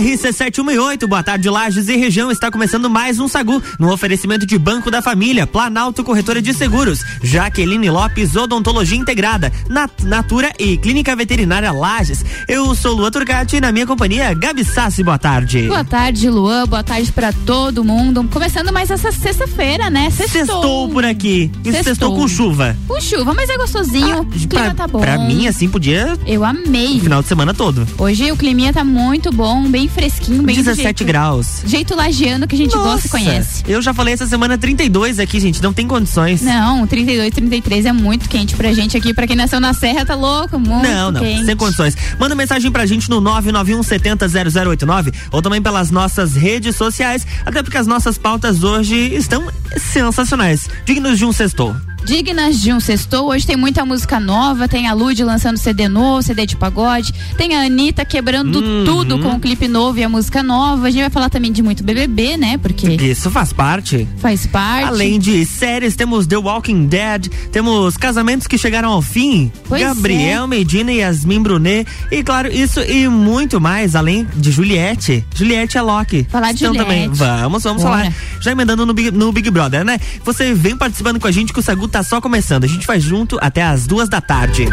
[0.00, 2.30] RC718, boa tarde, Lages e região.
[2.30, 7.04] Está começando mais um Sagu, no oferecimento de Banco da Família, Planalto Corretora de Seguros,
[7.22, 12.24] Jaqueline Lopes, Odontologia Integrada, Nat Natura e Clínica Veterinária Lages.
[12.48, 15.68] Eu sou Luan Turcati e na minha companhia, Gabi Sassi, boa tarde.
[15.68, 18.26] Boa tarde, Luan, boa tarde para todo mundo.
[18.32, 20.08] Começando mais essa sexta-feira, né?
[20.08, 20.46] Sextou.
[20.46, 21.50] Sextou por aqui.
[21.62, 22.74] E sextou com chuva.
[22.88, 24.16] Com chuva, mas é gostosinho.
[24.16, 25.00] Ah, o clima pra, tá bom.
[25.00, 26.18] Pra mim, assim, podia.
[26.26, 26.96] Eu amei.
[26.96, 27.86] O final de semana todo.
[27.98, 31.62] Hoje o climinha tá muito bom, bem fresquinho, bem 17 jeito, graus.
[31.64, 33.64] Jeito lagiano que a gente Nossa, gosta e conhece.
[33.66, 36.42] Eu já falei essa semana 32 aqui, gente, não tem condições.
[36.42, 39.12] Não, 32, 33 é muito quente pra gente aqui.
[39.12, 41.44] Pra quem nasceu na Serra, tá louco, muito Não, não, quente.
[41.44, 41.96] sem condições.
[42.18, 47.62] Manda mensagem pra gente no 991 70 0089 ou também pelas nossas redes sociais, até
[47.62, 49.44] porque as nossas pautas hoje estão
[49.76, 50.68] sensacionais.
[50.84, 51.74] Dignos de um sextou.
[52.04, 56.22] Dignas de um sextou, hoje tem muita música nova, tem a Lud lançando CD novo,
[56.22, 58.84] CD de pagode, tem a Anitta quebrando Uhum.
[58.84, 60.86] tudo com o clipe novo e a música nova.
[60.88, 62.58] A gente vai falar também de muito BBB, né?
[62.58, 64.08] Porque Isso faz parte.
[64.18, 64.88] faz parte.
[64.88, 70.44] Além de séries, temos The Walking Dead, temos casamentos que chegaram ao fim, Pois Gabriel
[70.44, 70.46] é.
[70.48, 75.24] Medina e Yasmin Brunet, e claro, isso e muito mais, além de Juliette.
[75.34, 76.26] Juliette é Loki.
[76.28, 77.18] Falar de então também, Juliette.
[77.18, 77.98] vamos, vamos Bora.
[78.04, 78.14] falar.
[78.40, 79.98] Já emendando no Big, no Big Brother, né?
[80.24, 82.64] Você vem participando com a gente que o Sagu tá só começando.
[82.64, 84.66] A gente faz junto até as duas da tarde.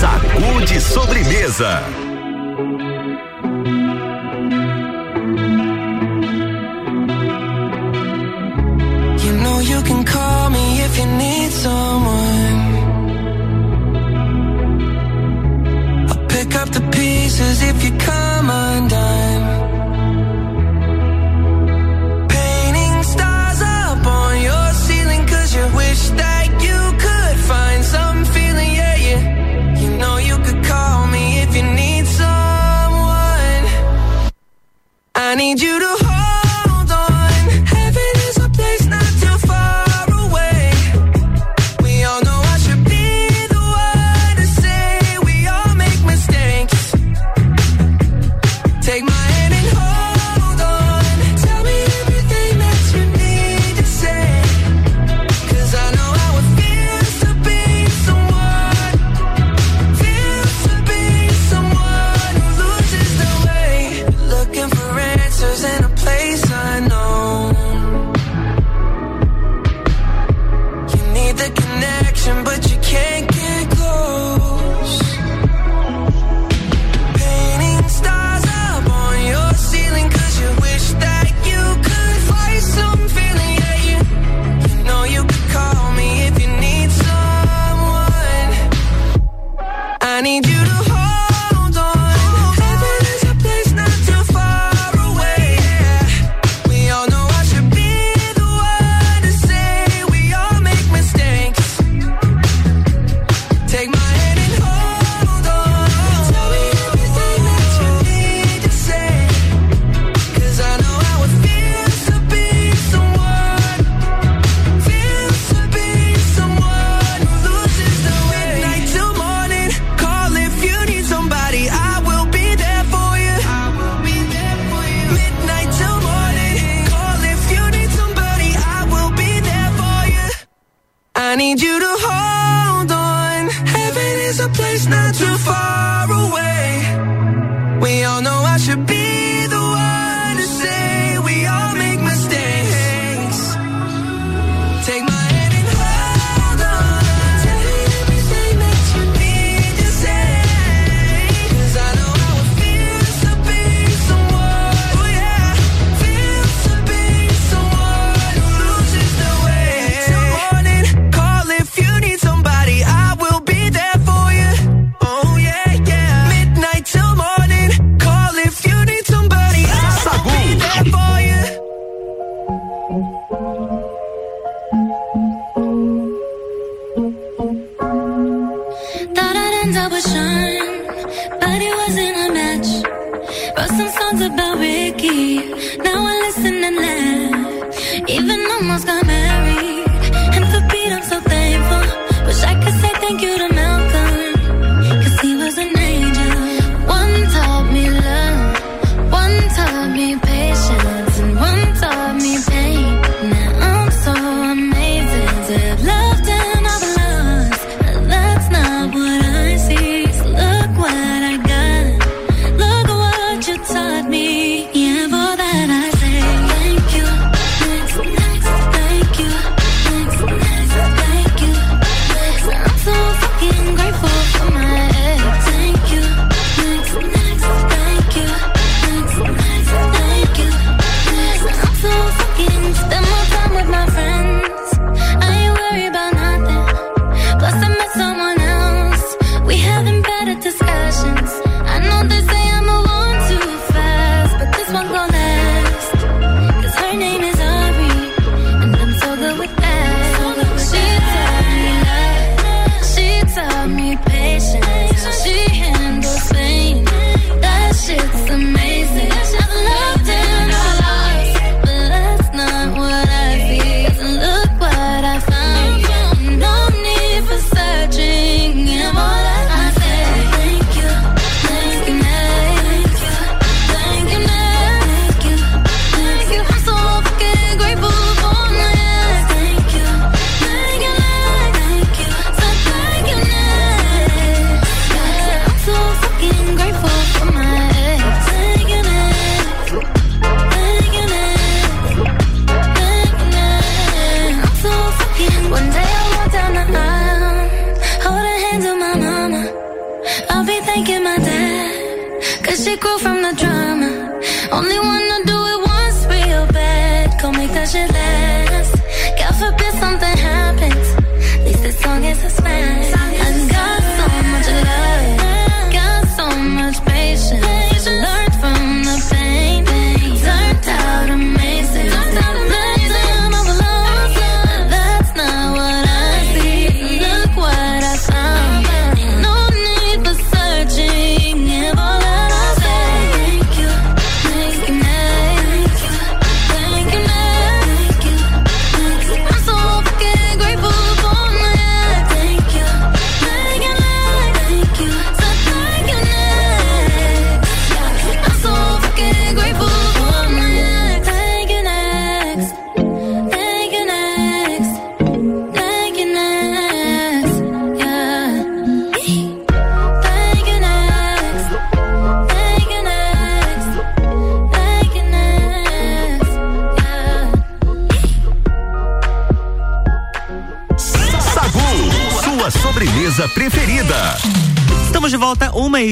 [0.00, 1.82] Sacude sobremesa.
[9.24, 12.64] You know you can call me if you need someone.
[16.08, 18.23] I'll pick up the pieces if you come
[35.34, 36.03] I need you to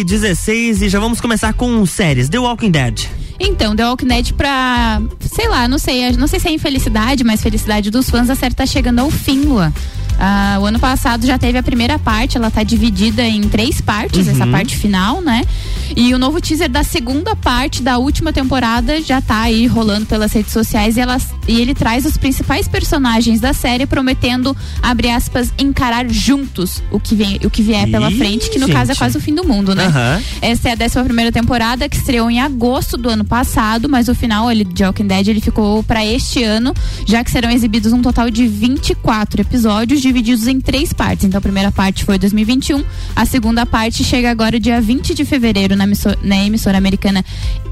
[0.02, 2.28] e 16 e já vamos começar com séries.
[2.28, 3.06] The Walking Dead.
[3.38, 7.40] Então, The Walking Dead pra, sei lá, não sei, não sei se é infelicidade, mas
[7.40, 9.72] felicidade dos fãs, a série tá chegando ao fim, Lua.
[10.18, 14.28] Ah, o ano passado já teve a primeira parte, ela tá dividida em três partes,
[14.28, 15.42] essa parte final, né?
[15.96, 20.32] E o novo teaser da segunda parte da última temporada já tá aí rolando pelas
[20.32, 25.52] redes sociais e, elas, e ele traz os principais personagens da série prometendo, abre aspas,
[25.58, 28.94] encarar juntos o que, vem, o que vier pela Ih, frente, que no caso é
[28.94, 28.98] gente.
[28.98, 29.86] quase o fim do mundo, né?
[29.86, 30.22] Aham.
[30.40, 34.14] Essa é a 11 primeira temporada que estreou em agosto do ano passado, mas o
[34.14, 36.74] final ele, de Walking Dead ele ficou para este ano,
[37.06, 41.24] já que serão exibidos um total de 24 episódios divididos em três partes.
[41.24, 42.82] Então a primeira parte foi 2021,
[43.14, 47.24] a segunda parte chega agora dia 20 de fevereiro na emissora, na emissora americana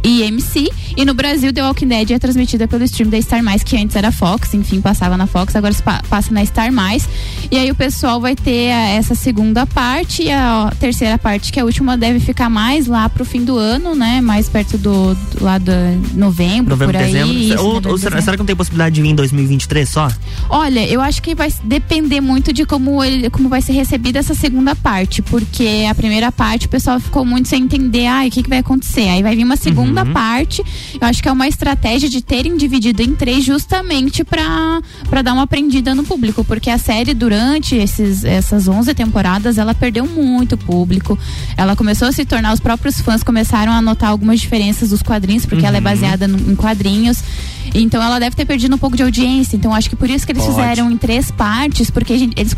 [0.03, 3.77] IMC e no Brasil The Walking Dead é transmitida pelo stream da Star Mais, que
[3.77, 5.75] antes era Fox, enfim, passava na Fox, agora
[6.09, 7.09] passa na Star Mais.
[7.51, 11.59] E aí o pessoal vai ter a- essa segunda parte e a terceira parte, que
[11.59, 14.21] é a última, deve ficar mais lá pro fim do ano, né?
[14.21, 15.71] Mais perto do, do lá de
[16.15, 17.13] novembro, Novembro, por aí.
[17.13, 17.35] dezembro.
[17.39, 18.23] isso, ou, novembro, ou será, dezembro.
[18.25, 20.09] será que não tem possibilidade de vir em 2023 só?
[20.49, 24.35] Olha, eu acho que vai depender muito de como, ele, como vai ser recebida essa
[24.35, 28.43] segunda parte, porque a primeira parte o pessoal ficou muito sem entender, ah, o que,
[28.43, 29.09] que vai acontecer.
[29.09, 30.13] Aí vai vir uma segunda Uhum.
[30.13, 30.63] parte.
[31.01, 34.81] Eu acho que é uma estratégia de terem dividido em três justamente pra
[35.23, 40.07] dar uma aprendida no público, porque a série durante esses, essas 11 temporadas ela perdeu
[40.07, 41.19] muito público.
[41.57, 45.47] Ela começou a se tornar, os próprios fãs começaram a notar algumas diferenças dos quadrinhos,
[45.47, 47.23] porque ela é baseada no- em quadrinhos.
[47.73, 49.57] Então ela deve ter perdido um pouco de audiência.
[49.57, 50.57] Então acho que por isso que eles Pode.
[50.57, 52.53] fizeram em três partes, porque gente- eles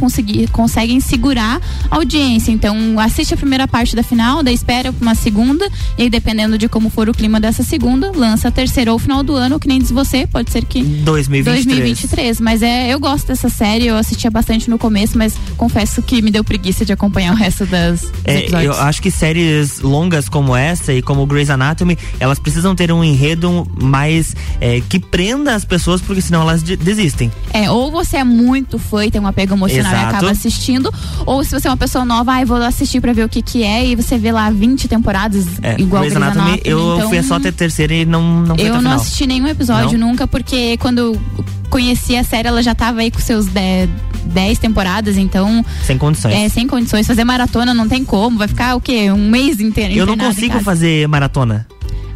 [0.51, 1.61] conseguem segurar
[1.91, 2.51] a audiência.
[2.51, 6.69] Então assiste a primeira parte da final, daí espera uma segunda, e aí dependendo de
[6.69, 9.79] como for o clima dessa segunda, lança a terceira ou final do ano, que nem
[9.79, 11.64] diz você, pode ser que 2023.
[11.67, 12.41] 2023.
[12.41, 16.31] Mas é, eu gosto dessa série, eu assistia bastante no começo, mas confesso que me
[16.31, 20.93] deu preguiça de acompanhar o resto das É, eu acho que séries longas como essa
[20.93, 26.00] e como Grey's Anatomy, elas precisam ter um enredo mais é, que prenda as pessoas,
[26.00, 27.31] porque senão elas de- desistem.
[27.52, 30.07] É, ou você é muito fã e tem um apego emocional Exato.
[30.07, 30.93] e acaba assistindo,
[31.25, 33.62] ou se você é uma pessoa nova, ai, vou assistir pra ver o que que
[33.62, 35.12] é, e você vê lá 20 temporadas
[35.62, 38.57] É, igual Grey's Anatomy, Anatomy, eu então, fui só até a terceira e não, não
[38.57, 40.09] Eu não assisti nenhum episódio Não?
[40.09, 41.21] nunca, porque quando
[41.71, 46.35] conheci a série, ela já tava aí com seus 10 temporadas, então Sem condições.
[46.35, 47.07] é sem condições.
[47.07, 49.11] Fazer maratona não tem como, vai ficar o quê?
[49.11, 49.95] Um mês inteiro.
[49.95, 51.66] eu não consigo fazer maratona.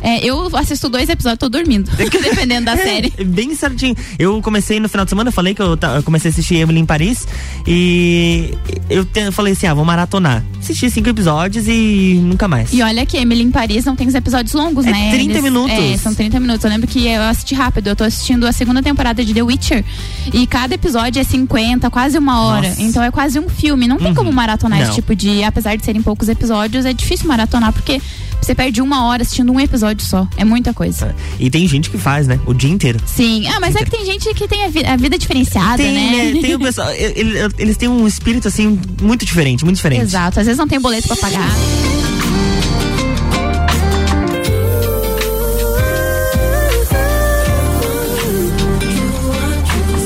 [0.09, 1.91] É, eu assisto dois episódios, tô dormindo.
[1.99, 3.13] dependendo da série.
[3.19, 3.97] É, bem certinho.
[4.19, 6.79] Eu comecei no final de semana, eu falei que eu, eu comecei a assistir Emily
[6.81, 7.27] em Paris
[7.67, 8.55] e
[8.89, 10.45] eu, te- eu falei assim, ah, vou maratonar.
[10.61, 12.73] Assisti cinco episódios e nunca mais.
[12.73, 15.11] E olha que Emily em Paris não tem os episódios longos, É né?
[15.11, 15.77] 30 minutos.
[15.77, 16.65] É, são 30 minutos.
[16.65, 17.89] Eu lembro que eu assisti rápido.
[17.89, 19.85] Eu tô assistindo a segunda temporada de The Witcher
[20.33, 22.69] e cada episódio é 50, quase uma hora.
[22.69, 22.81] Nossa.
[22.81, 22.87] Uhum.
[22.89, 23.87] Então é quase um filme.
[23.89, 24.95] Não tem como maratonar esse Não.
[24.95, 25.43] tipo de.
[25.43, 28.01] Apesar de serem poucos episódios, é difícil maratonar porque
[28.47, 30.27] você perde uma hora assistindo um episódio só.
[30.37, 31.15] É muita coisa.
[31.39, 32.39] E tem gente que faz, né?
[32.47, 33.01] O dia inteiro.
[33.05, 33.47] Sim.
[33.49, 36.33] Ah, mas é que tem gente que tem a, vi- a vida diferenciada, Tem, né?
[36.35, 36.41] né?
[36.41, 36.89] Tem o pessoal.
[36.93, 40.03] ele- ele- Eles têm um espírito assim muito diferente, muito diferente.
[40.03, 40.39] Exato.
[40.39, 41.51] Às vezes não tem boleto pra pagar.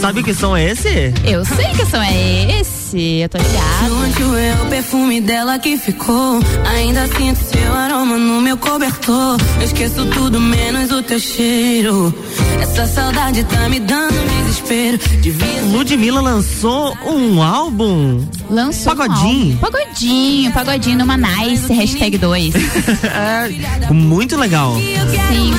[0.00, 1.12] Sabe que som é esse?
[1.24, 2.79] Eu sei que som é esse.
[2.92, 3.94] Eu tô ligada.
[3.94, 6.40] Onde é o perfume dela que ficou?
[6.74, 9.38] Ainda sinto seu aroma no meu cobertor.
[9.58, 12.12] Eu esqueço tudo menos o teu cheiro.
[12.60, 14.12] Essa saudade tá me dando
[14.44, 14.98] desespero.
[15.20, 18.26] Devia Ludmilla lançou um álbum.
[18.48, 19.52] Lançou um Pagodinho.
[19.52, 19.70] álbum.
[19.70, 22.54] Pagodinho, pagodinho numa nice, hashtag 2.
[23.10, 24.74] É, muito legal.
[25.10, 25.52] quero Sim.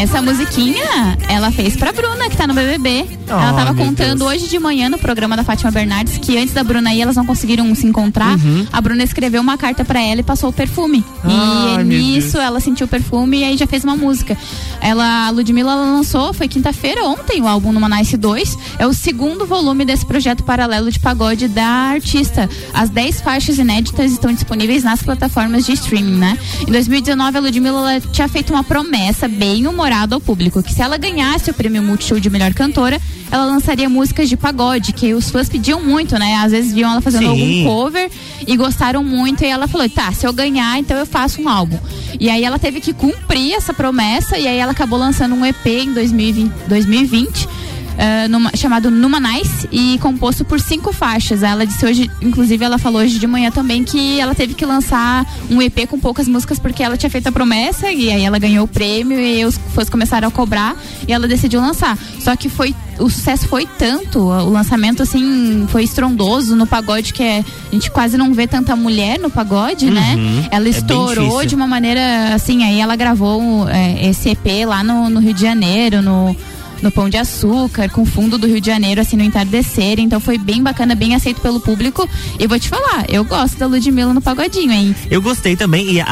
[0.00, 3.04] Essa musiquinha ela fez pra Bruna, que tá no BBB.
[3.28, 4.30] ela Oh, tava meu contando Deus.
[4.30, 7.26] hoje de manhã no programa da Fátima Bernardes que antes da Bruna ir, elas não
[7.26, 8.38] conseguiram se encontrar.
[8.38, 8.64] Uhum.
[8.72, 11.04] A Bruna escreveu uma carta pra ela e passou o perfume.
[11.24, 14.38] Ai, e nisso ela sentiu o perfume e aí já fez uma música.
[14.80, 18.56] Ela, a Ludmilla ela lançou, foi quinta-feira, ontem, o álbum Numa Nice 2.
[18.78, 22.48] É o segundo volume desse projeto paralelo de pagode da artista.
[22.72, 26.38] As 10 faixas inéditas estão disponíveis nas plataformas de streaming, né?
[26.66, 30.82] Em 2019, a Ludmilla ela tinha feito uma promessa bem humorada ao público, que se
[30.82, 35.30] ela ganhasse o prêmio Multishow de melhor cantora, ela lançaria músicas de pagode, que os
[35.30, 36.36] fãs pediam muito, né?
[36.36, 37.28] Às vezes viam ela fazendo Sim.
[37.28, 38.10] algum cover
[38.46, 39.44] e gostaram muito.
[39.44, 41.78] E ela falou: tá, se eu ganhar, então eu faço um álbum.
[42.18, 44.38] E aí ela teve que cumprir essa promessa.
[44.38, 46.52] E aí ela acabou lançando um EP em 2020.
[46.68, 47.57] 2020
[47.98, 51.42] ah, numa- chamado Numa Nice e composto por cinco faixas.
[51.42, 55.26] Ela disse hoje, inclusive ela falou hoje de manhã também que ela teve que lançar
[55.50, 58.64] um EP com poucas músicas porque ela tinha feito a promessa e aí ela ganhou
[58.64, 60.76] o prêmio e os fãs começaram a cobrar
[61.08, 61.98] e ela decidiu lançar.
[62.20, 67.22] Só que foi o sucesso foi tanto, o lançamento assim foi estrondoso no pagode que
[67.22, 70.16] é, a gente quase não vê tanta mulher no pagode, né?
[70.50, 71.46] Ela bem estourou difícil.
[71.46, 75.40] de uma maneira assim, aí ela gravou é, esse EP lá no, no Rio de
[75.42, 76.36] Janeiro, no
[76.82, 79.98] no Pão de Açúcar, com fundo do Rio de Janeiro, assim, no entardecer.
[79.98, 82.08] Então foi bem bacana, bem aceito pelo público.
[82.38, 84.94] E vou te falar, eu gosto da Ludmilla no pagodinho, hein?
[85.10, 86.06] Eu gostei também, e a,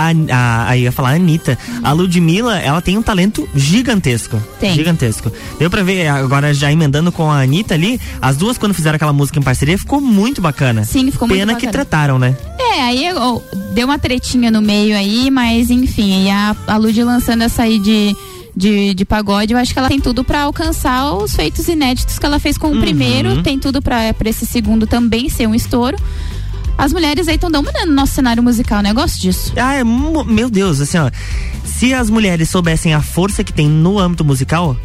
[0.69, 1.59] a, ia falar a Anitta.
[1.83, 4.43] A Ludmilla, ela tem um talento gigantesco.
[4.61, 4.75] Tem.
[4.75, 5.31] Gigantesco.
[5.59, 9.13] Deu pra ver, agora já emendando com a Anitta ali, as duas quando fizeram aquela
[9.13, 10.85] música em parceria, ficou muito bacana.
[10.85, 11.73] Sim, ficou muito Pena que bacana.
[11.85, 12.37] trataram, né?
[12.59, 13.41] É, aí ó,
[13.73, 17.79] deu uma tretinha no meio aí, mas enfim, e a, a Lud lançando essa aí
[17.79, 18.15] de,
[18.57, 22.25] de, de pagode, eu acho que ela tem tudo pra alcançar os feitos inéditos que
[22.25, 25.97] ela fez com o primeiro, tem tudo pra pra esse segundo também ser um estouro.
[26.79, 28.91] As mulheres aí estão dominando o nosso cenário musical, né?
[28.91, 29.53] Eu gosto disso.
[29.57, 31.11] Ah, é, meu Deus, assim, ó.
[31.65, 34.77] Se as mulheres soubessem a força que tem no âmbito musical,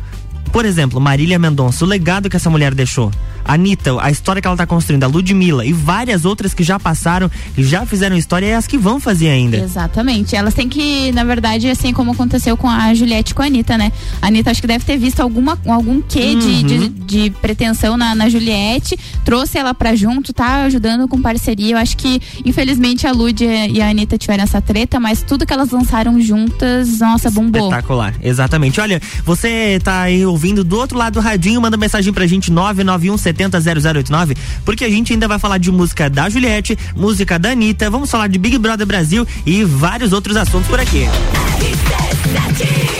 [0.52, 3.12] por exemplo, Marília Mendonça, o legado que essa mulher deixou.
[3.46, 7.30] Anitta, a história que ela tá construindo, a Ludmilla e várias outras que já passaram,
[7.56, 9.58] que já fizeram história e as que vão fazer ainda.
[9.58, 10.36] Exatamente.
[10.36, 13.78] Elas têm que, na verdade, assim como aconteceu com a Juliette e com a Anitta,
[13.78, 13.92] né?
[14.22, 18.16] A Anitta acho que deve ter visto alguma, algum quê de, de, de pretensão na,
[18.16, 21.76] na Juliette, trouxe ela pra junto, tá ajudando com parceria.
[21.76, 25.54] Eu acho que, infelizmente, a Lud e a Anitta tiveram essa treta, mas tudo que
[25.54, 27.62] elas lançaram juntas, nossa, bombou.
[27.70, 28.80] Espetacular, exatamente.
[28.80, 33.18] Olha, você tá aí ouvindo do outro lado do radinho, manda mensagem pra gente 991
[33.32, 34.36] 70 0089,
[34.66, 38.28] porque a gente ainda vai falar de música da Juliette, música da Anitta, vamos falar
[38.28, 41.08] de Big Brother Brasil e vários outros assuntos por aqui.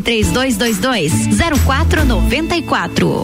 [0.00, 1.12] 3222
[1.64, 3.22] 0494.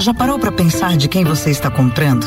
[0.00, 2.26] Já parou para pensar de quem você está comprando?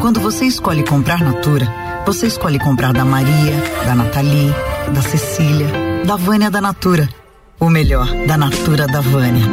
[0.00, 1.66] Quando você escolhe comprar Natura,
[2.06, 4.52] você escolhe comprar da Maria, da Nathalie,
[4.94, 5.66] da Cecília,
[6.04, 7.08] da Vânia da Natura.
[7.58, 9.44] O melhor, da Natura da Vânia.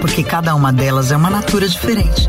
[0.00, 2.28] Porque cada uma delas é uma Natura diferente.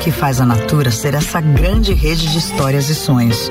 [0.00, 3.50] Que faz a Natura ser essa grande rede de histórias e sonhos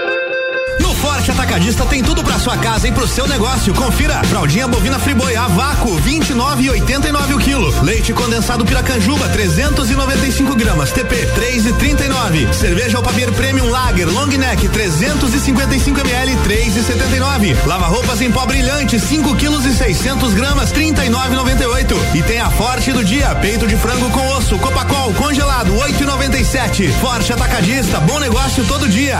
[1.51, 3.73] Atacadista tem tudo pra sua casa e pro seu negócio.
[3.73, 4.23] Confira.
[4.23, 7.83] Fraldinha bovina friboi a vácuo 29,89 o quilo.
[7.83, 10.93] Leite condensado Piracanjuba 395 gramas.
[10.93, 12.53] TP 3,39.
[12.53, 17.67] Cerveja Alpamir Premium Lager Long Neck 355 ml 3,79.
[17.67, 22.15] Lava roupas em pó brilhante 5 quilos e 600 gramas 39,98.
[22.15, 26.89] E tem a Forte do dia peito de frango com osso Copacol congelado 8,97.
[26.93, 29.19] Forte Atacadista bom negócio todo dia.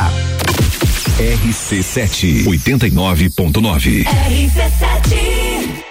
[1.20, 4.04] RC7 89.9.
[4.04, 5.91] Tá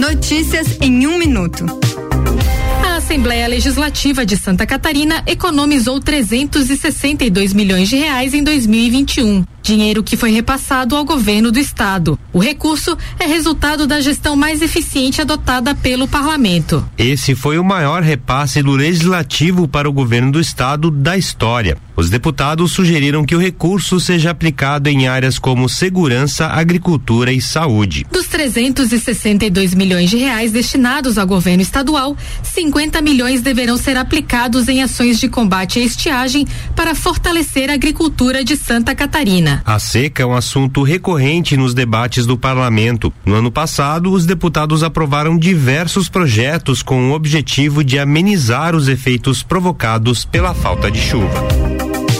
[0.00, 1.66] Notícias em um minuto.
[2.82, 9.44] A Assembleia Legislativa de Santa Catarina economizou 362 milhões de reais em 2021.
[9.62, 12.18] Dinheiro que foi repassado ao governo do estado.
[12.32, 16.84] O recurso é resultado da gestão mais eficiente adotada pelo parlamento.
[16.96, 21.76] Esse foi o maior repasse do legislativo para o governo do estado da história.
[21.96, 28.06] Os deputados sugeriram que o recurso seja aplicado em áreas como segurança, agricultura e saúde.
[28.10, 34.82] Dos 362 milhões de reais destinados ao governo estadual, 50 milhões deverão ser aplicados em
[34.82, 39.49] ações de combate à estiagem para fortalecer a agricultura de Santa Catarina.
[39.64, 43.12] A seca é um assunto recorrente nos debates do parlamento.
[43.24, 49.42] No ano passado, os deputados aprovaram diversos projetos com o objetivo de amenizar os efeitos
[49.42, 51.48] provocados pela falta de chuva.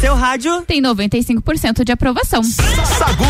[0.00, 2.42] Seu rádio tem 95% de aprovação.
[2.42, 3.24] Sagu.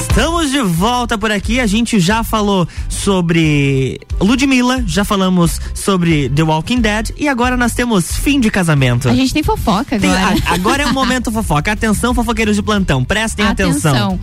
[0.00, 1.60] Estamos de volta por aqui.
[1.60, 7.74] A gente já falou sobre Ludmilla, já falamos sobre The Walking Dead e agora nós
[7.74, 9.08] temos fim de casamento.
[9.08, 10.36] A gente tem fofoca Tem- agora.
[10.46, 11.70] a- agora é o momento fofoca.
[11.72, 14.18] Atenção, fofoqueiros de plantão, prestem atenção.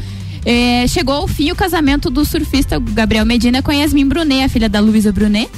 [0.46, 4.67] É, chegou ao fim o casamento do surfista Gabriel Medina com Yasmin Brunet, a filha
[4.70, 5.50] da Luísa Brunet.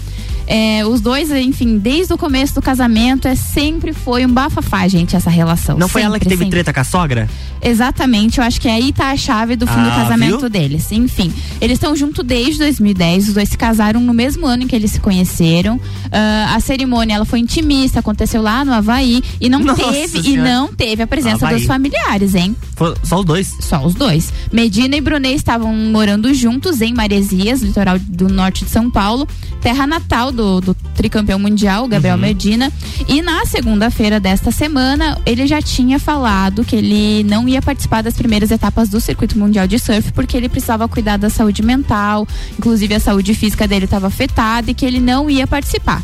[0.52, 5.16] É, os dois, enfim, desde o começo do casamento, é sempre foi um bafafá, gente,
[5.16, 5.78] essa relação.
[5.78, 6.56] Não foi ela que Sempre, teve sempre.
[6.64, 7.30] treta com a sogra?
[7.62, 10.50] Exatamente, eu acho que aí tá a chave do fim do Ah, casamento viu?
[10.50, 10.92] deles.
[10.92, 11.32] Enfim,
[11.62, 14.90] eles estão juntos desde 2010, os dois se casaram no mesmo ano em que eles
[14.92, 15.80] se conheceram.
[16.12, 20.24] Ah, a cerimônia ela foi intimista, aconteceu lá no Havaí e não Nossa teve e
[20.24, 20.50] Senhora.
[20.52, 21.60] não teve a presença Havaí.
[21.60, 22.56] dos familiares, hein?
[22.76, 23.54] Foi só os dois?
[23.60, 24.34] Só os dois.
[24.52, 29.28] Medina e Brunet estavam morando juntos em Maresias, litoral do norte de São Paulo,
[29.62, 32.72] terra natal do, do tricampeão mundial, Gabriel Medina.
[33.10, 38.14] E na segunda-feira desta semana, ele já tinha falado que ele não ia participar das
[38.14, 42.26] primeiras etapas do circuito mundial de surf, porque ele precisava cuidar da saúde mental,
[42.58, 46.02] inclusive a saúde física dele estava afetada e que ele não ia participar.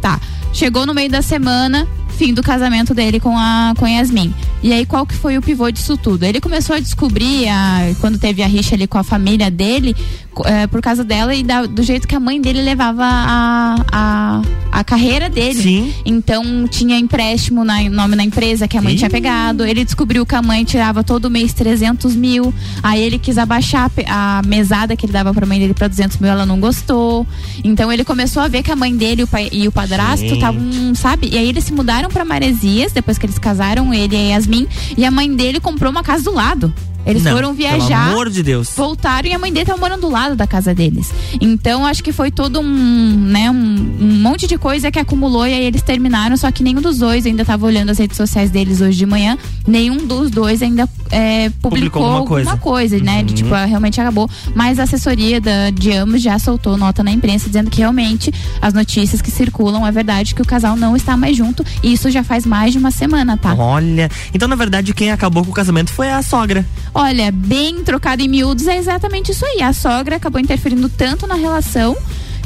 [0.00, 0.20] Tá.
[0.52, 4.34] Chegou no meio da semana, fim do casamento dele com a com Yasmin.
[4.62, 6.24] E aí qual que foi o pivô disso tudo?
[6.24, 9.94] Ele começou a descobrir a, quando teve a rixa ali com a família dele,
[10.44, 14.42] é, por causa dela e da- do jeito que a mãe dele levava a, a,
[14.78, 15.62] a carreira dele.
[15.62, 15.94] Sim.
[16.04, 18.98] Então tinha empréstimo na nome na empresa que a mãe Ih.
[18.98, 19.64] tinha pegado.
[19.64, 22.52] Ele descobriu que a mãe tirava todo mês 300 mil.
[22.82, 26.30] Aí ele quis abaixar a mesada que ele dava pra mãe dele pra 200 mil,
[26.30, 27.26] ela não gostou.
[27.64, 30.26] Então ele começou a ver que a mãe dele e o pai- e o padrasto
[30.26, 31.30] estavam, sabe?
[31.32, 34.66] E aí eles se mudaram pra Maresias, depois que eles casaram, ele e a Yasmin.
[34.96, 36.72] E a mãe dele comprou uma casa do lado.
[37.06, 38.70] Eles Não, foram Pelo viajar amor de Deus.
[38.76, 41.12] voltaram e a mãe dele tava morando do lado da casa deles.
[41.40, 43.54] Então acho que foi todo um, né, um,
[44.00, 47.24] um monte de coisa que acumulou e aí eles terminaram, só que nenhum dos dois
[47.24, 51.48] ainda tava olhando as redes sociais deles hoje de manhã, nenhum dos dois ainda é,
[51.50, 52.96] publicou, Publicou alguma alguma coisa.
[52.96, 53.36] coisa, né, de Uhum.
[53.36, 57.46] tipo, ah, realmente acabou, mas a assessoria da, de ambos já soltou nota na imprensa
[57.46, 61.36] dizendo que realmente as notícias que circulam é verdade que o casal não está mais
[61.36, 63.54] junto e isso já faz mais de uma semana, tá?
[63.54, 66.64] Olha, então na verdade quem acabou com o casamento foi a sogra.
[66.94, 69.62] Olha, bem trocado em miúdos é exatamente isso aí.
[69.62, 71.96] A sogra acabou interferindo tanto na relação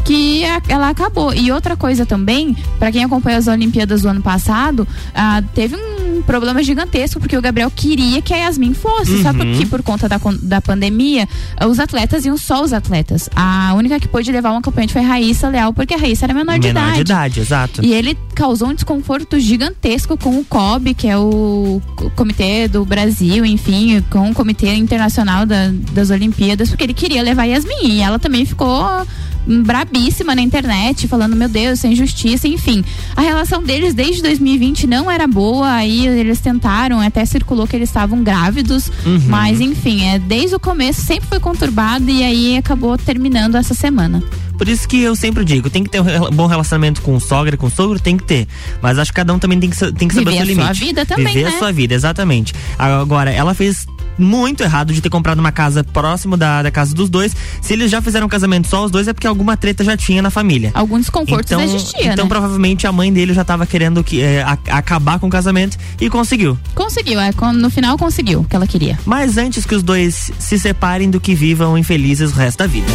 [0.04, 1.32] que ela acabou.
[1.34, 6.22] E outra coisa também, pra quem acompanhou as Olimpíadas do ano passado, ah, teve um
[6.22, 9.38] problema gigantesco porque o Gabriel queria que a Yasmin fosse, só Uhum.
[9.38, 11.28] porque por conta da, da pandemia,
[11.66, 13.28] os atletas iam só os atletas.
[13.34, 16.34] A única que pôde levar um acompanhante foi a Raíssa Leal, porque a Raíssa era
[16.34, 16.94] menor, de Menor idade.
[16.94, 17.84] de idade, exato.
[17.84, 22.84] E ele causou um desconforto gigantesco com o COB, que é o co- Comitê do
[22.84, 27.84] Brasil, enfim, com o Comitê Internacional da- das Olimpíadas, porque ele queria levar Yasmin.
[27.84, 29.06] E ela também ficou
[29.46, 32.84] brabíssima na internet, falando, meu Deus, sem justiça, enfim.
[33.16, 37.88] A relação deles desde 2020 não era boa, aí eles tentaram, até circulou que eles
[37.88, 39.20] estavam grávidos, Uhum.
[39.28, 44.22] mas enfim, é, desde o começo sempre foi conturbado e aí acabou terminando essa semana.
[44.58, 47.70] Por isso que eu sempre digo, tem que ter um bom relacionamento com sogra, com
[47.70, 48.46] sogro, tem que ter.
[48.82, 50.56] Mas acho que cada um também tem que, tem que saber Viver o seu a
[50.56, 50.84] sua limite.
[50.84, 51.54] vida também, Viver né?
[51.54, 52.52] a sua vida, exatamente.
[52.78, 53.86] Agora, ela fez
[54.18, 57.34] muito errado de ter comprado uma casa próximo da, da casa dos dois.
[57.62, 60.20] Se eles já fizeram um casamento só os dois, é porque alguma treta já tinha
[60.22, 60.70] na família.
[60.74, 62.28] Algum desconforto então, existia, Então, né?
[62.28, 66.08] provavelmente a mãe dele já tava querendo que, é, a- acabar com o casamento e
[66.10, 66.58] conseguiu.
[66.74, 68.98] Conseguiu, é, no final conseguiu o que ela queria.
[69.04, 72.86] Mas antes que os dois se separem do que vivam infelizes o resto da vida.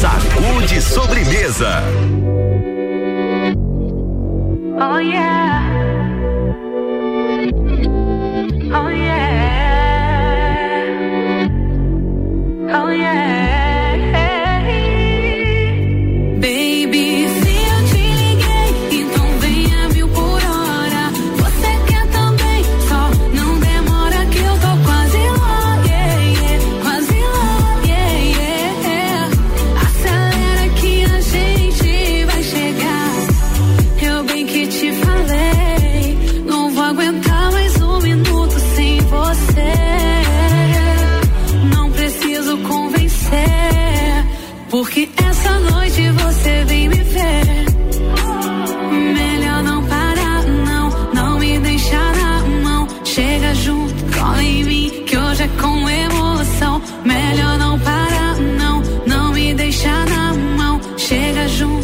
[0.00, 1.82] Sacude sobremesa.
[4.80, 5.51] Oh yeah.
[12.74, 13.41] Oh yeah.
[61.12, 61.81] Chega junto,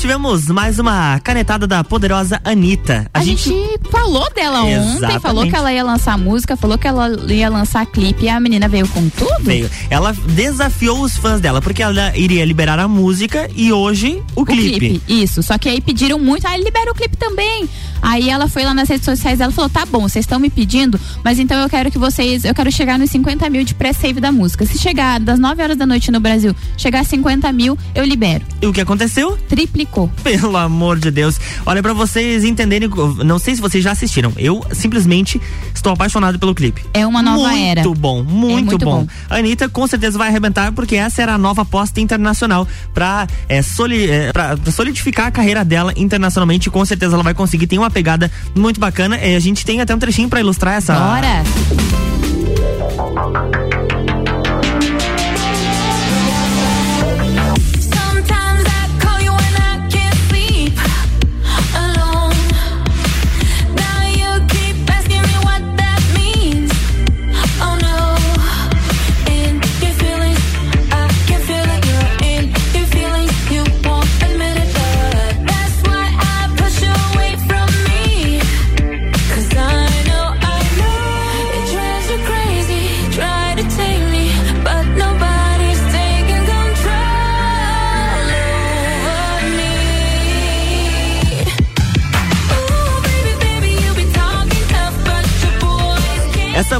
[0.00, 3.06] nós tivemos mais uma canetada da poderosa Anitta.
[3.12, 3.52] A, gente...
[3.90, 5.20] falou dela ontem, Exatamente.
[5.20, 8.66] falou que ela ia lançar música, falou que ela ia lançar clipe e a menina
[8.66, 9.30] veio com tudo.
[9.40, 9.70] Veio.
[9.90, 14.46] Ela desafiou os fãs dela, porque ela iria liberar a música e hoje o, O
[14.46, 14.78] clipe.
[14.78, 15.42] clipe, isso.
[15.42, 17.68] Só que aí pediram muito, ah, libera o clipe também.
[18.02, 20.50] Aí ela foi lá nas redes sociais dela e falou: tá bom, vocês estão me
[20.50, 22.44] pedindo, mas então eu quero que vocês.
[22.44, 24.64] Eu quero chegar nos 50 mil de pré-save da música.
[24.66, 28.44] Se chegar das 9 horas da noite no Brasil, chegar a 50 mil, eu libero.
[28.62, 29.36] E o que aconteceu?
[29.48, 30.08] Triplicou.
[30.22, 31.38] Pelo amor de Deus.
[31.66, 32.88] Olha, pra vocês entenderem,
[33.24, 34.32] não sei se vocês já assistiram.
[34.36, 35.40] Eu simplesmente
[35.74, 36.82] estou apaixonado pelo clipe.
[36.94, 37.82] É uma nova muito era.
[38.00, 39.00] Bom, muito, É muito bom.
[39.02, 39.06] bom.
[39.28, 43.60] A Anitta com certeza vai arrebentar, porque essa era a nova aposta internacional pra, é,
[43.62, 46.70] soli- é, pra- pra solidificar a carreira dela internacionalmente.
[46.70, 47.66] Com certeza ela vai conseguir.
[47.66, 49.16] Tem uma pegada muito bacana.
[49.16, 50.94] É, a gente tem até um trechinho pra ilustrar essa.
[50.94, 51.42] Bora!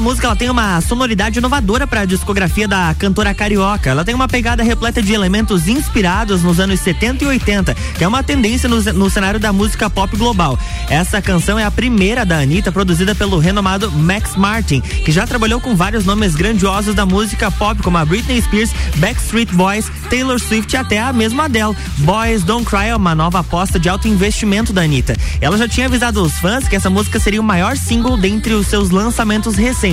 [0.00, 3.90] Essa música ela tem uma sonoridade inovadora para a discografia da cantora carioca.
[3.90, 8.08] Ela tem uma pegada repleta de elementos inspirados nos anos 70 e 80, que é
[8.08, 10.58] uma tendência no, no cenário da música pop global.
[10.88, 15.60] Essa canção é a primeira da Anitta, produzida pelo renomado Max Martin, que já trabalhou
[15.60, 20.72] com vários nomes grandiosos da música pop, como a Britney Spears, Backstreet Boys, Taylor Swift
[20.72, 21.76] e até a mesma Adele.
[21.98, 25.14] Boys Don't Cry é uma nova aposta de alto investimento da Anitta.
[25.42, 28.66] Ela já tinha avisado os fãs que essa música seria o maior single dentre os
[28.66, 29.89] seus lançamentos recentes.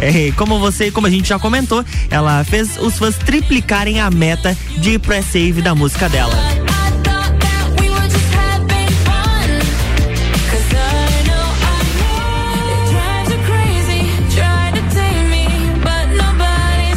[0.00, 4.56] É, como você, como a gente já comentou, ela fez os fãs triplicarem a meta
[4.78, 6.34] de pré-save da música dela.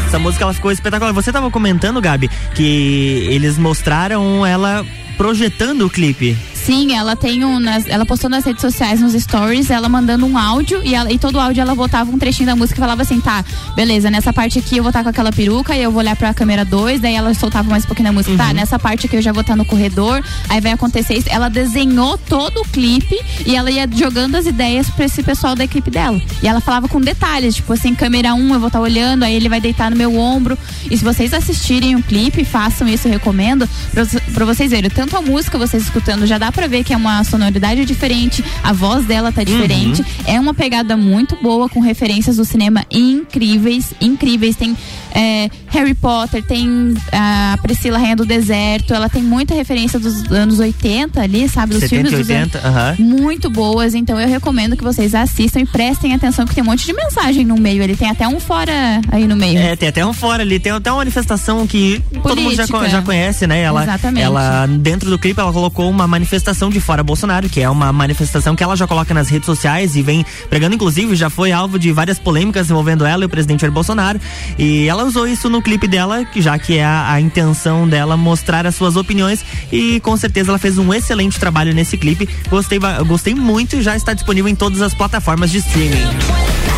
[0.07, 1.13] Essa música ela ficou espetacular.
[1.13, 4.83] Você tava comentando, Gabi, que eles mostraram ela
[5.15, 6.35] projetando o clipe.
[6.69, 7.59] Sim, ela tem um.
[7.59, 11.17] nas- ela postou nas redes sociais, nos stories, ela mandando um áudio e, ela, e
[11.17, 13.43] todo áudio ela botava um trechinho da música e falava assim: tá,
[13.75, 16.31] beleza, nessa parte aqui eu vou estar com aquela peruca e eu vou olhar pra
[16.31, 18.37] câmera 2, daí ela soltava mais um pouquinho da música.
[18.37, 21.27] Tá, nessa parte aqui eu já vou estar no corredor, aí vai acontecer isso.
[21.31, 25.63] Ela desenhou todo o clipe e ela ia jogando as ideias pra esse pessoal da
[25.63, 26.21] equipe dela.
[26.43, 29.49] E ela falava com detalhes, tipo assim, câmera 1 eu vou estar olhando, aí ele
[29.49, 30.55] vai deitar no meu ombro.
[30.91, 34.05] E se vocês assistirem o clipe, façam isso, eu recomendo, pra,
[34.35, 34.91] pra vocês verem.
[34.91, 38.73] Tanto a música vocês escutando, já dá pra ver que é uma sonoridade diferente, a
[38.73, 40.03] voz dela tá diferente.
[40.25, 44.55] É uma pegada muito boa, com referências do cinema incríveis, incríveis.
[44.55, 44.75] Tem
[45.11, 50.59] é, Harry Potter, tem a Priscila Rainha do Deserto, ela tem muita referência dos anos
[50.59, 51.73] 80 ali, sabe?
[51.73, 52.95] Dos 70 e filmes dos anos- 80, aham.
[52.99, 56.85] muito boas, então eu recomendo que vocês assistam e prestem atenção, porque tem um monte
[56.85, 57.81] de mensagem no meio.
[57.83, 58.71] Ele tem até um fora
[59.11, 59.57] aí no meio.
[59.59, 62.89] É, tem até um fora ali, tem até uma manifestação que todo mundo já, Política.
[62.89, 63.61] já conhece, né?
[63.61, 64.23] Ela, Exatamente.
[64.25, 68.55] ela, dentro do clipe, ela colocou uma manifestação de fora Bolsonaro, que é uma manifestação
[68.55, 71.91] que ela já coloca nas redes sociais e vem pregando, inclusive, já foi alvo de
[71.91, 74.19] várias polêmicas envolvendo ela e o presidente Jair Bolsonaro.
[74.57, 78.15] E ela usou isso no clipe dela, que já que é a, a intenção dela
[78.15, 82.27] mostrar as suas opiniões e com certeza ela fez um excelente trabalho nesse clipe.
[82.49, 86.68] Gostei, gostei muito e já está disponível em todas as plataformas de streaming.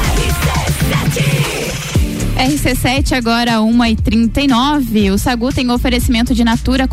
[2.42, 5.14] RC7 agora 1h39.
[5.14, 6.90] O Sagu tem oferecimento de Natura.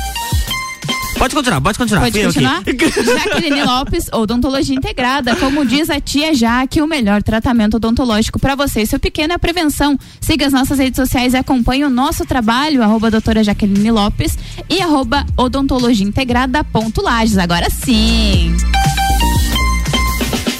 [1.18, 2.02] Pode continuar, pode continuar.
[2.02, 2.62] Pode Fui continuar?
[2.65, 5.36] Jaqueline Lopes, odontologia integrada.
[5.38, 9.36] Como diz a tia Jaque, o melhor tratamento odontológico para você e seu pequeno é
[9.36, 9.98] a prevenção.
[10.20, 14.38] Siga as nossas redes sociais e acompanhe o nosso trabalho, arroba doutora Jaqueline Lopes
[14.70, 17.38] e arroba odontologia integrada ponto Lages.
[17.38, 18.54] Agora sim.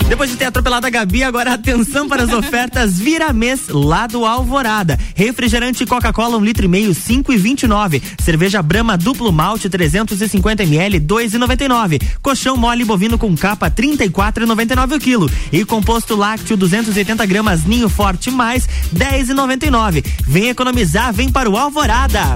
[0.08, 4.24] Depois de ter atropelado a Gabi, agora atenção para as ofertas Vira Mês lá do
[4.24, 5.00] Alvorada.
[5.16, 8.02] Refrigerante Coca-Cola, um litro e meio, cinco e vinte e nove.
[8.20, 12.00] Cerveja Brahma Duplo Malte, 350 ml, dois e noventa e nove.
[12.22, 15.30] Colchão mole bovino com capa, trinta e quatro e noventa e nove o quilo.
[15.52, 20.04] E composto lácteo, 280 gramas, Ninho Forte mais, dez e noventa e nove.
[20.28, 22.36] Vem economizar, vem para o Alvorada.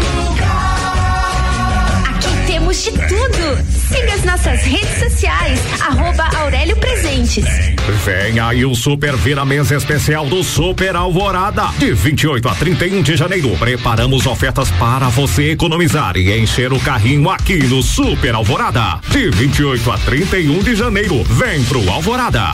[2.71, 3.57] temos de tudo.
[3.69, 7.45] Siga as nossas redes sociais, arroba Aurélio Presentes.
[8.05, 11.67] Vem aí o Super Vira Mesa Especial do Super Alvorada.
[11.77, 17.29] De 28 a 31 de janeiro, preparamos ofertas para você economizar e encher o carrinho
[17.29, 18.99] aqui no Super Alvorada.
[19.09, 22.53] De 28 a 31 de janeiro, vem pro Alvorada.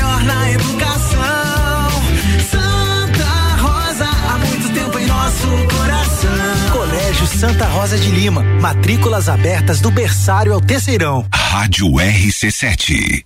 [7.41, 8.43] Santa Rosa de Lima.
[8.61, 11.25] Matrículas abertas do berçário ao terceirão.
[11.33, 13.25] Rádio RC7.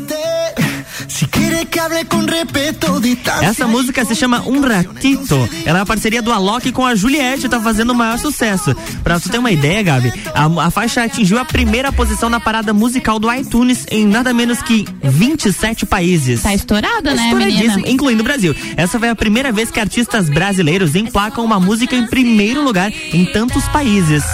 [3.42, 5.48] Essa música se chama Um Ratito.
[5.64, 8.74] Ela é uma parceria do Alok com a Juliette e tá fazendo o maior sucesso.
[9.02, 12.72] Pra tu ter uma ideia, Gabi, a, a faixa atingiu a primeira posição na parada
[12.74, 16.42] musical do iTunes em nada menos que 27 países.
[16.42, 17.88] Tá estourada, né, Estouradíssimo, menina?
[17.90, 18.54] incluindo o Brasil.
[18.76, 23.24] Essa foi a primeira vez que artistas brasileiros emplacam uma música em primeiro lugar em
[23.26, 24.24] tantos países.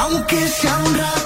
[0.00, 1.25] Aunque sea un ratito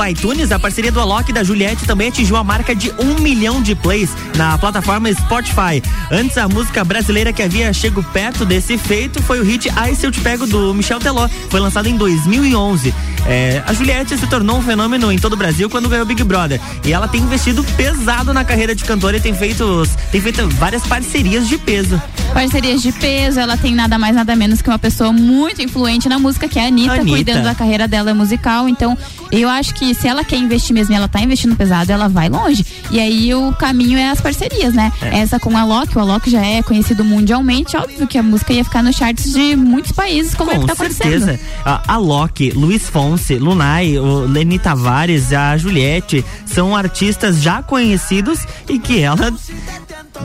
[0.00, 3.20] Do iTunes, a parceria do Alok e da Juliette também atingiu a marca de um
[3.20, 5.82] milhão de plays na plataforma Spotify.
[6.10, 10.06] Antes, a música brasileira que havia chego perto desse feito foi o hit Ai Se
[10.06, 11.28] Eu Te Pego, do Michel Teló.
[11.50, 12.94] Foi lançado em 2011.
[13.26, 16.22] É, a Juliette se tornou um fenômeno em todo o Brasil quando ganhou o Big
[16.24, 16.60] Brother.
[16.84, 20.82] E ela tem investido pesado na carreira de cantora e tem feito, tem feito várias
[20.86, 22.00] parcerias de peso.
[22.34, 26.18] Parcerias de peso, ela tem nada mais, nada menos que uma pessoa muito influente na
[26.18, 27.10] música, que é a Anitta, Anitta.
[27.10, 28.68] cuidando da carreira dela musical.
[28.68, 28.96] Então,
[29.30, 32.28] eu acho que se ela quer investir mesmo e ela tá investindo pesado, ela vai
[32.28, 32.64] longe.
[32.90, 34.92] E aí o caminho é as parcerias, né?
[35.02, 35.18] É.
[35.20, 38.64] Essa com a Alok, o Alok já é conhecido mundialmente, óbvio que a música ia
[38.64, 41.24] ficar nos charts de muitos países, como é que tá Com acontecendo.
[41.24, 41.40] certeza.
[41.64, 48.46] A, a Loki, Luiz Fonse, Lunai, o Leni Tavares, a Juliette são artistas já conhecidos
[48.68, 49.32] e que ela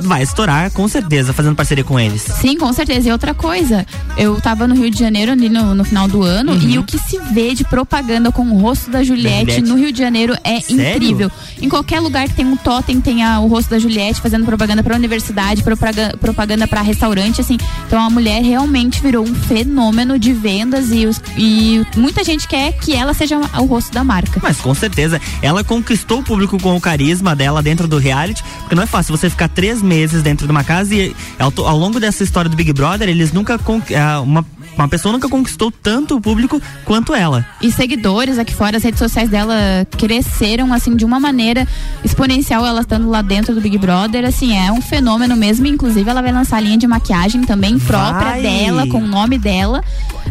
[0.01, 2.21] vai estourar com certeza fazendo parceria com eles.
[2.21, 3.09] Sim, com certeza.
[3.09, 3.85] E outra coisa,
[4.17, 6.59] eu tava no Rio de Janeiro ali no, no final do ano Uhum.
[6.69, 9.61] e o que se vê de propaganda com o rosto da Juliette, Juliette?
[9.69, 10.95] no Rio de Janeiro é Sério?
[10.95, 11.31] incrível.
[11.61, 14.83] Em qualquer lugar que tem um totem, tem a- o rosto da Juliette fazendo propaganda
[14.83, 17.57] pra universidade, propaganda, propaganda para restaurante, assim.
[17.87, 22.73] Então a mulher realmente virou um fenômeno de vendas e, os- e muita gente quer
[22.73, 24.39] que ela seja o rosto da marca.
[24.43, 28.75] Mas com certeza, ela conquistou o público com o carisma dela dentro do reality, porque
[28.75, 31.99] não é fácil você ficar três meses dentro de uma casa e ao, ao longo
[31.99, 33.59] dessa história do Big Brother, eles nunca,
[33.97, 34.45] ah, uma,
[34.77, 37.45] uma pessoa nunca conquistou tanto o público quanto ela.
[37.61, 39.55] E seguidores aqui fora, as redes sociais dela
[39.97, 41.67] cresceram assim de uma maneira
[42.03, 46.21] exponencial, ela estando lá dentro do Big Brother, assim, é um fenômeno mesmo, inclusive ela
[46.21, 48.41] vai lançar a linha de maquiagem também própria Vai!
[48.41, 49.83] dela, com o nome dela,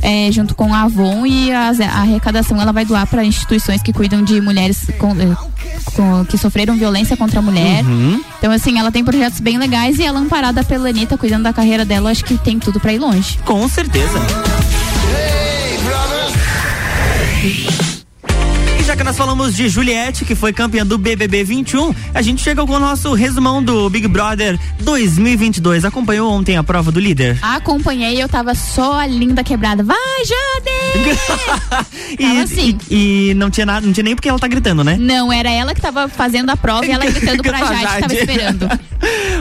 [0.03, 3.93] é, junto com a Avon e as- a, arrecadação ela vai doar para instituições que
[3.93, 5.37] cuidam de mulheres com- eh,
[5.95, 7.85] com- que sofreram violência contra a mulher.
[7.85, 8.21] Uhum.
[8.39, 11.85] Então, assim, ela tem projetos bem legais e ela amparada pela Anitta, cuidando da carreira
[11.85, 13.39] dela, acho que tem tudo para ir longe.
[13.45, 14.19] Com certeza.
[17.45, 17.67] E
[18.95, 22.65] já que nós falamos de Juliette, que foi campeã do BBB 21, a gente chega
[22.65, 25.85] com o nosso resumão do Big Brother 2022.
[25.85, 27.37] Acompanhou ontem a prova do líder?
[27.43, 29.83] Acompanhei, eu tava só a linda quebrada.
[29.83, 31.85] Vai, Jade!
[32.17, 32.79] E, assim.
[32.91, 34.97] e, e não tinha nada, não tinha nem porque ela tá gritando, né?
[35.01, 37.87] Não, era ela que tava fazendo a prova e ela gritando pra Pra Jade, que
[37.87, 38.15] tava Jade.
[38.15, 38.69] esperando.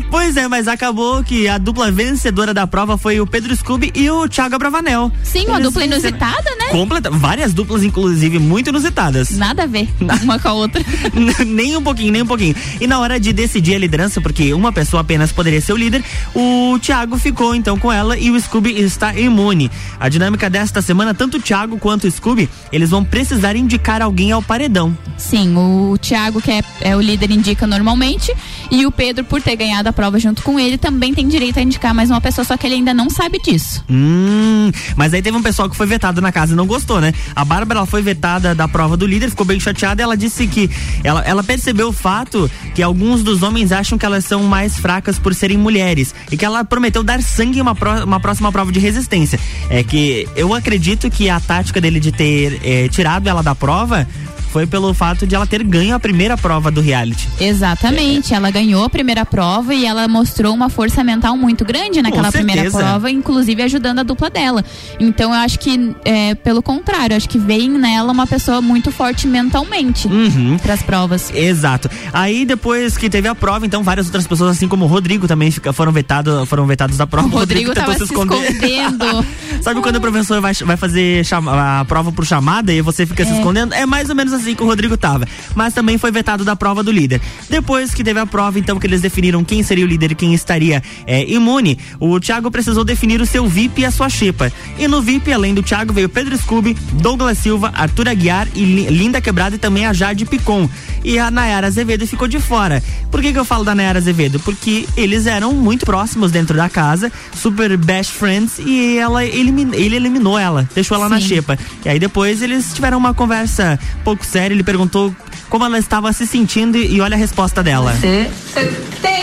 [0.09, 4.09] Pois é, mas acabou que a dupla vencedora da prova foi o Pedro Scooby e
[4.09, 5.09] o Thiago Abravanel.
[5.23, 6.65] Sim, uma Eles dupla venceram- inusitada, né?
[6.69, 9.31] Completa, várias duplas, inclusive, muito inusitadas.
[9.43, 9.89] Nada a ver
[10.23, 10.81] uma com a outra.
[11.45, 12.55] nem um pouquinho, nem um pouquinho.
[12.79, 16.01] E na hora de decidir a liderança, porque uma pessoa apenas poderia ser o líder,
[16.33, 19.69] o Thiago ficou então com ela e o Scooby está imune.
[19.99, 24.31] A dinâmica desta semana, tanto o Thiago quanto o Scooby, eles vão precisar indicar alguém
[24.31, 24.97] ao paredão.
[25.17, 28.33] Sim, o Thiago, que é, é o líder, indica normalmente.
[28.71, 31.61] E o Pedro, por ter ganhado a prova junto com ele, também tem direito a
[31.61, 33.83] indicar mais uma pessoa, só que ele ainda não sabe disso.
[33.89, 37.13] Hum, mas aí teve um pessoal que foi vetado na casa e não gostou, né?
[37.35, 40.69] A Bárbara ela foi vetada da prova do líder, ficou bem chateada ela disse que
[41.03, 45.19] ela, ela percebeu o fato que alguns dos homens acham que elas são mais fracas
[45.19, 48.71] por serem mulheres e que ela prometeu dar sangue em uma, pró- uma próxima prova
[48.71, 49.39] de resistência.
[49.69, 54.07] É que eu acredito que a tática dele de ter eh, tirado ela da prova
[54.53, 57.27] foi pelo fato de ela ter ganho a primeira prova do reality.
[57.39, 62.31] Exatamente, ela ganhou a primeira prova e ela mostrou uma força mental muito grande naquela
[62.31, 64.63] primeira prova, inclusive ajudando a dupla dela.
[64.99, 69.25] Então eu acho que, é, pelo contrário, acho que vem nela uma pessoa muito forte
[69.27, 70.57] mentalmente Uhum.
[70.61, 71.31] para as provas.
[71.33, 71.89] Exato.
[72.13, 75.49] Aí depois que teve a prova, então várias outras pessoas, assim como o Rodrigo, também
[75.73, 77.27] foram vetados, foram vetados da prova.
[77.27, 79.25] O Rodrigo tentou tava se escondendo.
[79.63, 83.25] Sabe quando o professor vai, vai fazer chama- a prova por chamada e você fica
[83.25, 83.37] se É.
[83.37, 83.73] escondendo?
[83.73, 85.27] É mais ou menos assim que o Rodrigo tava.
[85.55, 87.21] Mas também foi vetado da prova do líder.
[87.49, 90.33] Depois que teve a prova, então, que eles definiram quem seria o líder e quem
[90.33, 94.51] estaria é, imune, o Thiago precisou definir o seu VIP e a sua xepa.
[94.77, 98.87] E no VIP, além do Thiago, veio Pedro Scooby, Douglas Silva, Arthur Aguiar e Li-
[98.89, 100.69] Linda Quebrada e também a Jade Picon.
[101.03, 102.81] E a Nayara Azevedo ficou de fora.
[103.11, 104.39] Por que, que eu falo da Nayara Azevedo?
[104.39, 109.95] Porque eles eram muito próximos dentro da casa, super best friends, e ela elimin- ele
[109.97, 111.27] eliminou ela, deixou ela na Sim.
[111.27, 111.59] xepa.
[111.85, 115.15] E aí depois eles tiveram uma conversa pouco séria, ele perguntou
[115.49, 117.93] como ela estava se sentindo e olha a resposta dela.
[117.93, 118.31] Você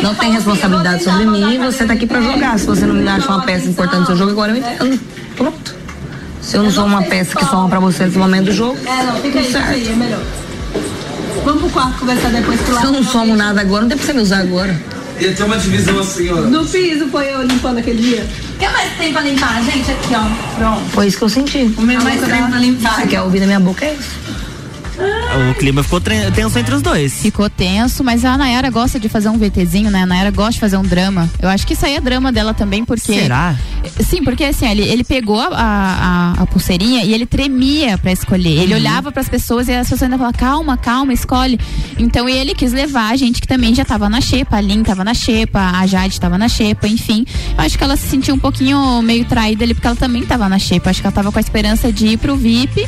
[0.03, 2.57] não tem responsabilidade sobre mim e você tá aqui pra jogar.
[2.59, 5.01] Se você não me acha uma peça importante no seu jogo, agora eu entendo.
[5.37, 5.75] Pronto.
[6.41, 9.03] Se eu não sou uma peça que soma pra você nesse momento do jogo, É,
[9.05, 9.69] não, fica aí, tudo certo.
[9.71, 10.23] aí, é melhor.
[11.45, 12.81] Vamos pro quarto conversar depois que lá.
[12.81, 14.81] Se eu não somo nada agora, não tem pra você me usar agora.
[15.19, 16.37] Ia ter uma divisão assim, ó.
[16.37, 18.27] No piso foi eu limpando aquele dia.
[18.59, 19.91] Quer mais tempo pra limpar, gente?
[19.91, 20.57] Aqui, ó.
[20.57, 20.81] Pronto.
[20.93, 21.75] Foi isso que eu senti.
[21.77, 22.95] O meu mais tempo pra limpar.
[23.01, 23.85] Você quer ouvir da minha boca?
[23.85, 24.11] É isso.
[25.51, 27.23] O clima ficou tenso entre os dois.
[27.23, 30.03] Ficou tenso, mas a Nayara gosta de fazer um VTzinho, né?
[30.03, 31.31] A Nayara gosta de fazer um drama.
[31.41, 33.15] Eu acho que isso aí é drama dela também, porque.
[33.15, 33.55] Será?
[34.05, 35.49] Sim, porque assim, ele, ele pegou a,
[36.37, 38.59] a, a pulseirinha e ele tremia pra escolher.
[38.63, 38.81] Ele Uhum.
[38.81, 41.59] olhava pras pessoas e as pessoas ainda falavam, calma, calma, escolhe.
[41.99, 44.57] Então ele quis levar a gente que também já tava na xepa.
[44.57, 47.25] A Lin tava na xepa, a Jade tava na xepa, enfim.
[47.57, 50.49] Eu acho que ela se sentiu um pouquinho meio traída ali, porque ela também tava
[50.49, 50.91] na xepa.
[50.91, 52.87] Acho que ela tava com a esperança de ir pro VIP.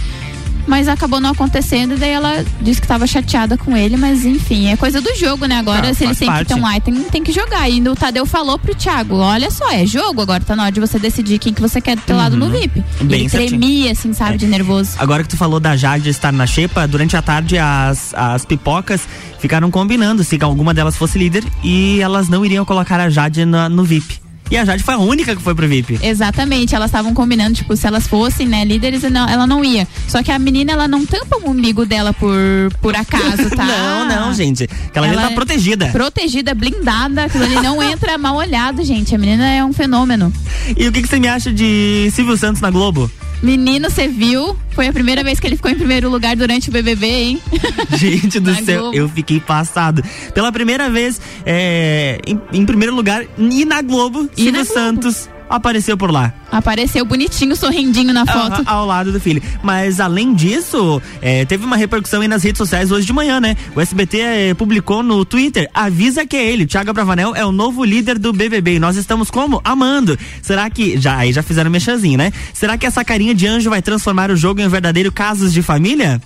[0.66, 4.68] Mas acabou não acontecendo, e daí ela disse que tava chateada com ele, mas enfim,
[4.68, 5.56] é coisa do jogo, né?
[5.58, 7.68] Agora, Ah, se eles têm que ter um item, tem que jogar.
[7.68, 10.78] E o Tadeu falou pro Thiago: olha só, é jogo, agora tá na hora de
[10.80, 12.78] você decidir quem que você quer do teu lado no VIP.
[13.00, 13.06] Uhum.
[13.08, 13.60] Bem ele certinho.
[13.60, 14.90] tremia, assim, sabe, de nervoso.
[14.98, 19.00] Agora que tu falou da Jade estar na xepa, durante a tarde as, as pipocas
[19.40, 23.68] ficaram combinando se alguma delas fosse líder e elas não iriam colocar a Jade na-
[23.68, 24.21] no VIP.
[24.52, 25.98] E a Jade foi a única que foi pro VIP.
[26.02, 29.88] Exatamente, elas estavam combinando, tipo, se elas fossem, né, líderes, não- ela não ia.
[30.06, 32.36] Só que a menina, ela não tampa o umbigo dela por,
[32.82, 33.64] por acaso, tá?
[33.72, 34.64] Não, não, gente.
[34.88, 35.86] Aquela menina tá é protegida.
[35.86, 39.14] Protegida, blindada, aquilo ali não entra mal olhado, gente.
[39.14, 40.30] A menina é um fenômeno.
[40.76, 43.10] E o que, que você me acha de Silvio Santos na Globo?
[43.42, 44.56] Menino, você viu?
[44.70, 47.42] Foi a primeira vez que ele ficou em primeiro lugar durante o BBB, hein?
[47.96, 50.02] Gente do céu, eu fiquei passado.
[50.32, 54.64] Pela primeira vez, é, em, em primeiro lugar, e na Globo, E Silvio.
[54.64, 56.32] Santos apareceu por lá.
[56.50, 58.60] Apareceu bonitinho, sorrindinho na foto.
[58.60, 59.42] Aham, ao lado do filho.
[59.62, 63.56] Mas além disso, é, teve uma repercussão aí nas redes sociais hoje de manhã, né?
[63.74, 67.84] O SBT é, publicou no Twitter, avisa que é ele, Thiago Bravanel é o novo
[67.84, 69.60] líder do BBB e nós estamos como?
[69.64, 70.18] Amando.
[70.42, 72.32] Será que, já, aí já fizeram mexazinho, né?
[72.52, 75.62] Será que essa carinha de anjo vai transformar o jogo em um verdadeiro casos de
[75.62, 76.20] família?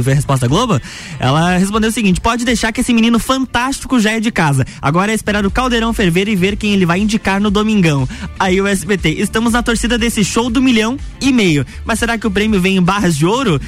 [0.00, 0.80] A resposta da Globo?
[1.18, 4.64] Ela respondeu o seguinte: pode deixar que esse menino fantástico já é de casa.
[4.80, 8.08] Agora é esperar o caldeirão ferver e ver quem ele vai indicar no domingão.
[8.38, 11.64] Aí o SBT, estamos na torcida desse show do milhão e meio.
[11.84, 13.60] Mas será que o prêmio vem em barras de ouro?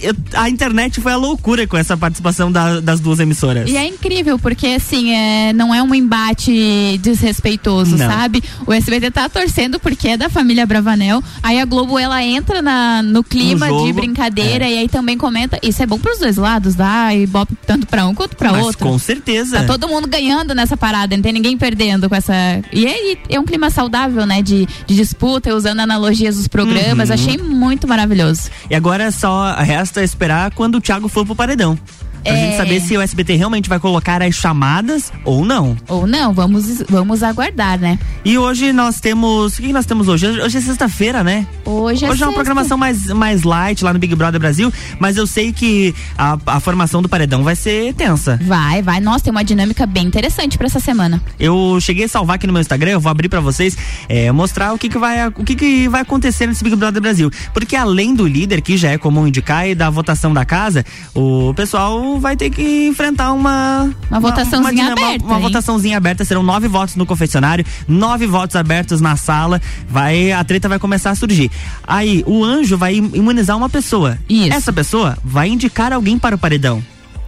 [0.00, 3.68] Eu- a internet foi a loucura com essa participação da- das duas emissoras.
[3.70, 8.06] E é incrível, porque assim, é, não é um embate desrespeitoso, Não.
[8.06, 8.42] sabe?
[8.66, 11.22] O SBT tá torcendo porque é da família Bravanel.
[11.42, 15.58] Aí a Globo ela entra na, no clima No de brincadeira e aí também comenta.
[15.74, 18.78] Isso é bom pros dois lados, dá ibope tanto pra um quanto pra Mas outro.
[18.86, 19.58] com certeza.
[19.58, 22.32] Tá todo mundo ganhando nessa parada, não tem ninguém perdendo com essa.
[22.72, 24.40] E aí é um clima saudável, né?
[24.40, 27.08] De, de disputa, usando analogias dos programas.
[27.08, 27.14] Uhum.
[27.14, 28.50] Achei muito maravilhoso.
[28.70, 31.76] E agora só resta esperar quando o Thiago for pro paredão.
[32.24, 32.36] Pra É.
[32.40, 35.76] gente saber se o SBT realmente vai colocar as chamadas ou não.
[35.88, 37.98] Ou não, vamos, vamos aguardar, né?
[38.24, 39.58] E hoje nós temos.
[39.58, 40.26] O que nós temos hoje?
[40.26, 41.46] Hoje é sexta-feira, né?
[41.64, 45.16] Hoje é Hoje é uma programação mais, mais light lá no Big Brother Brasil, mas
[45.16, 48.38] eu sei que a, a formação do paredão vai ser tensa.
[48.42, 49.00] Vai, vai.
[49.00, 51.22] Nossa, tem uma dinâmica bem interessante pra essa semana.
[51.38, 53.76] Eu cheguei a salvar aqui no meu Instagram, eu vou abrir pra vocês,
[54.08, 57.30] é, mostrar o que que vai, o que que vai acontecer nesse Big Brother Brasil.
[57.52, 61.52] Porque além do líder, que já é comum indicar, e da votação da casa, o
[61.54, 63.90] pessoal vai ter que enfrentar uma...
[64.10, 68.56] Uma votaçãozinha dina- aberta, Uma, uma votaçãozinha aberta, serão nove votos no confessionário, nove votos
[68.56, 71.50] abertos na sala, vai, a treta vai começar a surgir.
[71.86, 74.18] Aí, o anjo vai im- imunizar uma pessoa.
[74.28, 74.52] Isso.
[74.52, 76.82] Essa pessoa vai indicar alguém para o paredão.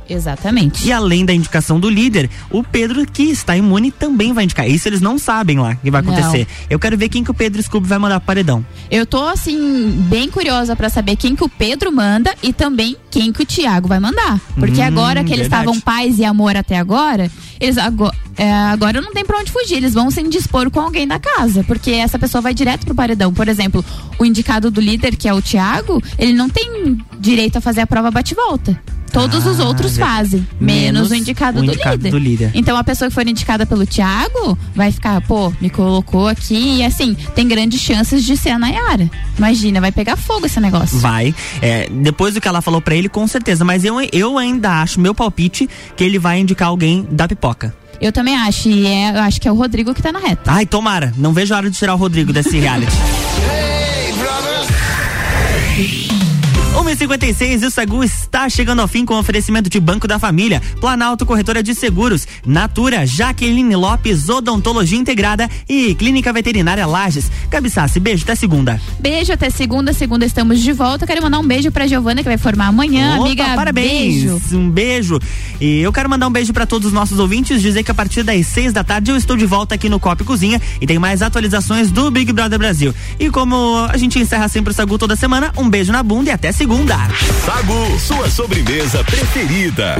[0.08, 0.86] Exatamente.
[0.86, 4.68] E além da indicação do líder, o Pedro, que está imune, também vai indicar.
[4.68, 6.12] Isso eles não sabem lá que vai Não.
[6.12, 6.46] acontecer.
[6.70, 8.64] Eu quero ver quem que o Pedro Scooby vai mandar pro paredão.
[8.90, 13.32] Eu tô, assim, bem curiosa pra saber quem que o Pedro manda e também quem
[13.32, 14.40] que o Thiago vai mandar.
[14.58, 17.30] Porque Hum, agora que eles estavam paz e amor até agora,
[17.60, 18.14] eles agora,
[18.72, 19.76] agora não tem pra onde fugir.
[19.76, 21.64] Eles vão se indispor com alguém da casa.
[21.64, 23.32] Porque essa pessoa vai direto pro paredão.
[23.32, 23.84] Por exemplo,
[24.18, 27.86] o indicado do líder, que é o Thiago, ele não tem direito a fazer a
[27.86, 28.78] prova bate-volta.
[29.16, 30.16] Todos os Ah, outros verdade.
[30.16, 32.10] fazem, menos, Menos o indicado, o do, indicado líder.
[32.10, 32.50] do líder.
[32.54, 36.84] Então a pessoa que for indicada pelo Thiago vai ficar, pô, me colocou aqui e
[36.84, 39.10] assim, tem grandes chances de ser a Nayara.
[39.38, 40.98] Imagina, vai pegar fogo esse negócio.
[40.98, 41.34] Vai.
[41.62, 43.64] É, depois do que ela falou pra ele, com certeza.
[43.64, 47.74] Mas eu, eu ainda acho, meu palpite, que ele vai indicar alguém da pipoca.
[48.00, 50.42] Eu também acho, e é, eu acho que é o Rodrigo que tá na reta.
[50.52, 51.14] Ai, tomara.
[51.16, 52.92] Não vejo a hora de tirar o Rodrigo desse reality.
[56.76, 61.24] 1h56 e o Sagu está chegando ao fim com oferecimento de Banco da Família, Planalto
[61.24, 67.30] Corretora de Seguros, Natura, Jaqueline Lopes, Odontologia Integrada e Clínica Veterinária Lages.
[67.48, 68.78] Gabi Sassi, beijo, até segunda.
[69.00, 69.94] Beijo, até segunda.
[69.94, 71.06] Segunda estamos de volta.
[71.06, 73.14] Quero mandar um beijo pra Giovana, que vai formar amanhã.
[73.14, 74.24] Opa, Amiga, parabéns.
[74.24, 74.40] beijo.
[74.52, 75.18] Um beijo.
[75.58, 78.22] E eu quero mandar um beijo pra todos os nossos ouvintes, dizer que a partir
[78.22, 80.98] das seis da tarde eu estou de volta aqui no Copa e Cozinha e tem
[80.98, 82.94] mais atualizações do Big Brother Brasil.
[83.18, 86.32] E como a gente encerra sempre o Sagu toda semana, um beijo na bunda e
[86.32, 86.65] até segunda.
[87.44, 89.96] Sagu, sua sobremesa preferida.